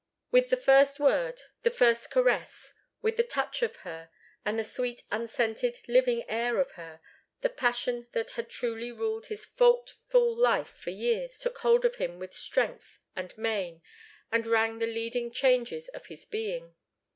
With 0.31 0.49
the 0.49 0.57
first 0.57 0.99
word, 0.99 1.43
the 1.61 1.69
first 1.69 2.09
caress, 2.09 2.73
with 3.03 3.17
the 3.17 3.23
touch 3.23 3.61
of 3.61 3.75
her, 3.85 4.09
and 4.43 4.57
the 4.57 4.63
sweet, 4.63 5.03
unscented, 5.11 5.77
living 5.87 6.27
air 6.27 6.57
of 6.59 6.71
her, 6.71 7.01
the 7.41 7.49
passion 7.51 8.07
that 8.13 8.31
had 8.31 8.49
truly 8.49 8.91
ruled 8.91 9.27
his 9.27 9.45
faultful 9.45 10.35
life 10.35 10.69
for 10.71 10.89
years 10.89 11.37
took 11.37 11.59
hold 11.59 11.85
of 11.85 11.97
him 11.97 12.17
with 12.17 12.33
strength 12.33 12.97
and 13.15 13.37
main, 13.37 13.83
and 14.31 14.47
rang 14.47 14.79
the 14.79 14.87
leading 14.87 15.29
changes 15.29 15.87
of 15.89 16.07
his 16.07 16.25
being. 16.25 16.73